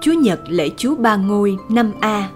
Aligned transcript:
Chúa 0.00 0.12
Nhật 0.12 0.40
lễ 0.48 0.70
Chúa 0.76 0.94
Ba 0.94 1.16
Ngôi, 1.16 1.56
năm 1.68 1.92
A 2.00 2.28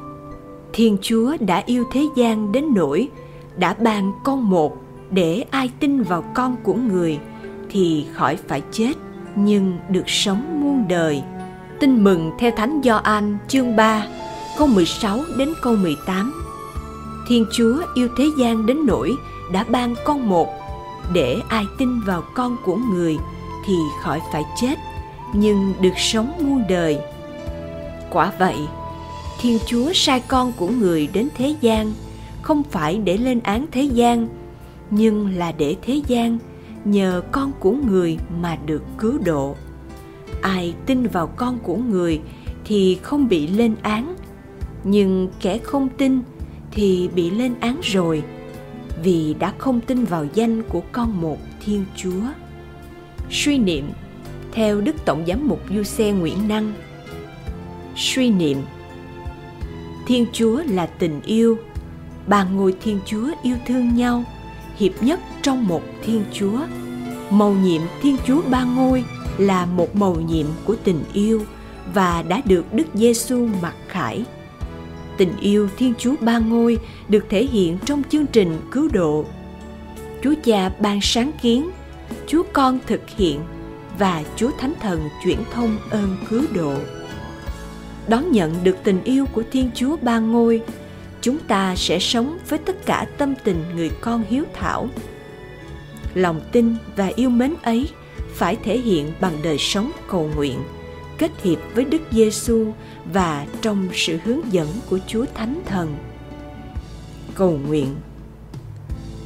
Thiên 0.72 0.96
Chúa 1.02 1.36
đã 1.40 1.62
yêu 1.66 1.84
thế 1.92 2.08
gian 2.16 2.52
đến 2.52 2.64
nỗi 2.74 3.08
đã 3.56 3.74
ban 3.74 4.12
con 4.24 4.50
một 4.50 4.76
để 5.10 5.44
ai 5.50 5.70
tin 5.80 6.02
vào 6.02 6.24
con 6.34 6.56
của 6.62 6.74
người 6.74 7.18
thì 7.70 8.06
khỏi 8.12 8.36
phải 8.48 8.62
chết, 8.72 8.92
nhưng 9.36 9.78
được 9.88 10.08
sống 10.10 10.60
muôn 10.60 10.88
đời. 10.88 11.22
Tin 11.80 12.04
mừng 12.04 12.30
theo 12.38 12.50
Thánh 12.56 12.80
Gioan 12.84 13.38
chương 13.48 13.76
3 13.76 14.06
câu 14.58 14.66
16 14.66 15.18
đến 15.38 15.48
câu 15.62 15.76
18. 15.76 16.32
Thiên 17.28 17.46
Chúa 17.52 17.76
yêu 17.94 18.08
thế 18.18 18.24
gian 18.38 18.66
đến 18.66 18.86
nỗi 18.86 19.16
đã 19.52 19.64
ban 19.68 19.94
con 20.04 20.28
một 20.28 20.48
để 21.12 21.40
ai 21.48 21.64
tin 21.78 22.00
vào 22.00 22.22
con 22.34 22.56
của 22.64 22.76
người 22.76 23.18
thì 23.66 23.74
khỏi 24.02 24.20
phải 24.32 24.42
chết, 24.60 24.78
nhưng 25.34 25.74
được 25.80 25.94
sống 25.96 26.32
muôn 26.40 26.62
đời. 26.68 26.98
Quả 28.12 28.32
vậy, 28.38 28.56
Thiên 29.40 29.58
Chúa 29.66 29.92
sai 29.92 30.22
con 30.28 30.52
của 30.56 30.68
người 30.68 31.08
đến 31.12 31.28
thế 31.34 31.54
gian 31.60 31.92
không 32.42 32.62
phải 32.62 32.98
để 32.98 33.16
lên 33.16 33.40
án 33.40 33.66
thế 33.72 33.82
gian 33.82 34.28
nhưng 34.90 35.36
là 35.36 35.52
để 35.52 35.76
thế 35.82 36.00
gian 36.06 36.38
nhờ 36.84 37.22
con 37.32 37.52
của 37.60 37.72
người 37.72 38.18
mà 38.40 38.58
được 38.66 38.82
cứu 38.98 39.18
độ. 39.24 39.56
Ai 40.42 40.74
tin 40.86 41.06
vào 41.06 41.26
con 41.26 41.58
của 41.58 41.76
người 41.76 42.20
thì 42.64 42.98
không 43.02 43.28
bị 43.28 43.46
lên 43.46 43.74
án 43.82 44.14
nhưng 44.84 45.28
kẻ 45.40 45.58
không 45.58 45.88
tin 45.88 46.20
thì 46.70 47.08
bị 47.14 47.30
lên 47.30 47.54
án 47.60 47.80
rồi 47.82 48.22
vì 49.02 49.34
đã 49.38 49.52
không 49.58 49.80
tin 49.80 50.04
vào 50.04 50.26
danh 50.34 50.62
của 50.62 50.82
con 50.92 51.20
một 51.20 51.38
thiên 51.64 51.84
chúa. 51.96 52.22
Suy 53.30 53.58
niệm 53.58 53.90
theo 54.52 54.80
đức 54.80 55.04
tổng 55.04 55.24
giám 55.26 55.48
mục 55.48 55.60
du 55.74 55.82
xe 55.82 56.12
nguyễn 56.12 56.48
năng 56.48 56.72
suy 57.96 58.30
niệm. 58.30 58.58
Thiên 60.06 60.26
chúa 60.32 60.62
là 60.66 60.86
tình 60.86 61.20
yêu. 61.24 61.58
Ba 62.26 62.44
ngôi 62.44 62.74
thiên 62.82 63.00
chúa 63.06 63.30
yêu 63.42 63.56
thương 63.66 63.94
nhau, 63.96 64.24
hiệp 64.76 65.02
nhất 65.02 65.20
trong 65.42 65.68
một 65.68 65.82
thiên 66.04 66.24
chúa. 66.32 66.58
Mầu 67.30 67.54
nhiệm 67.54 67.82
thiên 68.02 68.16
chúa 68.26 68.42
ba 68.50 68.64
ngôi 68.64 69.04
là 69.38 69.66
một 69.66 69.96
mầu 69.96 70.20
nhiệm 70.20 70.46
của 70.64 70.76
tình 70.84 71.04
yêu 71.12 71.42
và 71.94 72.22
đã 72.28 72.40
được 72.44 72.74
đức 72.74 72.86
giêsu 72.94 73.48
mặc 73.62 73.74
khải. 73.88 74.24
Tình 75.16 75.32
yêu 75.40 75.68
thiên 75.76 75.94
chúa 75.98 76.14
ba 76.20 76.38
ngôi 76.38 76.78
được 77.08 77.26
thể 77.28 77.44
hiện 77.44 77.78
trong 77.84 78.02
chương 78.10 78.26
trình 78.26 78.60
cứu 78.70 78.88
độ. 78.92 79.24
Chúa 80.22 80.34
cha 80.44 80.70
ban 80.80 81.00
sáng 81.02 81.30
kiến, 81.42 81.70
chúa 82.26 82.42
con 82.52 82.78
thực 82.86 83.10
hiện 83.16 83.40
và 83.98 84.22
chúa 84.36 84.50
thánh 84.58 84.72
thần 84.80 85.08
chuyển 85.24 85.38
thông 85.52 85.78
ơn 85.90 86.16
cứu 86.30 86.42
độ 86.54 86.74
đón 88.08 88.32
nhận 88.32 88.64
được 88.64 88.76
tình 88.84 89.04
yêu 89.04 89.26
của 89.32 89.42
thiên 89.52 89.70
chúa 89.74 89.96
ba 89.96 90.18
ngôi 90.18 90.62
chúng 91.20 91.38
ta 91.38 91.76
sẽ 91.76 91.98
sống 91.98 92.38
với 92.48 92.58
tất 92.58 92.86
cả 92.86 93.06
tâm 93.18 93.34
tình 93.44 93.64
người 93.74 93.90
con 94.00 94.24
hiếu 94.28 94.44
thảo 94.54 94.88
lòng 96.14 96.40
tin 96.52 96.74
và 96.96 97.10
yêu 97.16 97.30
mến 97.30 97.54
ấy 97.62 97.88
phải 98.34 98.56
thể 98.64 98.78
hiện 98.78 99.12
bằng 99.20 99.34
đời 99.42 99.58
sống 99.58 99.90
cầu 100.08 100.30
nguyện 100.36 100.58
kết 101.22 101.42
hiệp 101.42 101.58
với 101.74 101.84
Đức 101.84 102.02
Giêsu 102.10 102.72
và 103.12 103.46
trong 103.60 103.88
sự 103.92 104.18
hướng 104.24 104.52
dẫn 104.52 104.68
của 104.90 104.98
Chúa 105.06 105.24
Thánh 105.34 105.62
Thần. 105.66 105.96
Cầu 107.34 107.58
nguyện 107.66 107.94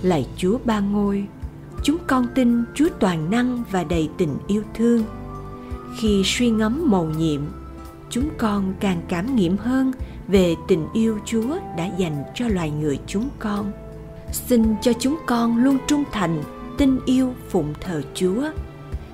Lạy 0.02 0.26
Chúa 0.36 0.58
Ba 0.64 0.80
Ngôi, 0.80 1.24
chúng 1.82 1.96
con 2.06 2.26
tin 2.34 2.64
Chúa 2.74 2.88
toàn 3.00 3.30
năng 3.30 3.64
và 3.70 3.84
đầy 3.84 4.08
tình 4.18 4.36
yêu 4.46 4.62
thương. 4.74 5.04
Khi 5.98 6.22
suy 6.24 6.50
ngẫm 6.50 6.90
mầu 6.90 7.04
nhiệm, 7.18 7.40
chúng 8.16 8.30
con 8.38 8.74
càng 8.80 9.02
cảm 9.08 9.36
nghiệm 9.36 9.56
hơn 9.56 9.92
về 10.28 10.54
tình 10.68 10.86
yêu 10.94 11.18
Chúa 11.26 11.58
đã 11.76 11.86
dành 11.98 12.24
cho 12.34 12.48
loài 12.48 12.70
người 12.70 12.98
chúng 13.06 13.28
con. 13.38 13.72
Xin 14.32 14.74
cho 14.82 14.92
chúng 14.92 15.16
con 15.26 15.56
luôn 15.56 15.78
trung 15.88 16.04
thành, 16.12 16.42
tin 16.78 16.98
yêu 17.06 17.34
phụng 17.48 17.74
thờ 17.80 18.02
Chúa. 18.14 18.50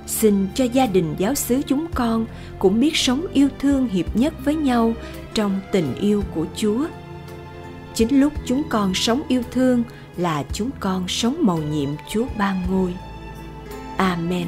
Xin 0.07 0.49
cho 0.55 0.65
gia 0.65 0.87
đình 0.87 1.15
giáo 1.19 1.35
xứ 1.35 1.63
chúng 1.67 1.87
con 1.95 2.27
cũng 2.59 2.81
biết 2.81 2.97
sống 2.97 3.27
yêu 3.33 3.49
thương 3.59 3.89
hiệp 3.89 4.17
nhất 4.17 4.35
với 4.45 4.55
nhau 4.55 4.93
trong 5.35 5.61
tình 5.73 5.95
yêu 5.95 6.23
của 6.35 6.47
Chúa. 6.57 6.87
Chính 7.95 8.21
lúc 8.21 8.33
chúng 8.47 8.63
con 8.69 8.95
sống 8.95 9.23
yêu 9.29 9.43
thương 9.51 9.83
là 10.17 10.45
chúng 10.53 10.71
con 10.81 11.09
sống 11.09 11.37
mầu 11.41 11.59
nhiệm 11.59 11.89
Chúa 12.11 12.27
ban 12.39 12.63
ngôi. 12.71 12.95
Amen. 13.97 14.47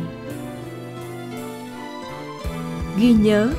Ghi 2.98 3.12
nhớ, 3.12 3.52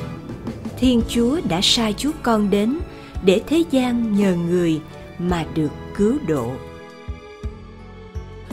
Thiên 0.76 1.02
Chúa 1.08 1.40
đã 1.48 1.60
sai 1.62 1.94
Chúa 1.98 2.10
con 2.22 2.50
đến 2.50 2.78
để 3.24 3.40
thế 3.46 3.64
gian 3.70 4.16
nhờ 4.16 4.34
người 4.34 4.80
mà 5.18 5.44
được 5.54 5.70
cứu 5.96 6.14
độ. 6.28 6.50